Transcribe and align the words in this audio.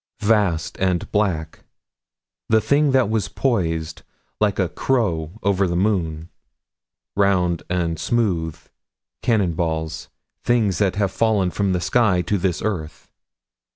27 0.17 0.35
Vast 0.43 0.77
and 0.79 1.11
black. 1.11 1.59
The 2.49 2.59
thing 2.59 2.89
that 2.89 3.07
was 3.07 3.27
poised, 3.27 4.01
like 4.39 4.57
a 4.57 4.67
crow 4.67 5.33
over 5.43 5.67
the 5.67 5.75
moon. 5.75 6.29
Round 7.15 7.61
and 7.69 7.99
smooth. 7.99 8.57
Cannon 9.21 9.53
balls. 9.53 10.09
Things 10.43 10.79
that 10.79 10.95
have 10.95 11.11
fallen 11.11 11.51
from 11.51 11.73
the 11.73 11.79
sky 11.81 12.23
to 12.23 12.39
this 12.39 12.63
earth. 12.63 13.11